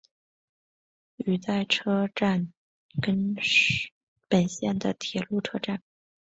[1.17, 2.51] 羽带车站
[3.03, 3.91] 根室
[4.27, 5.83] 本线的铁路车站。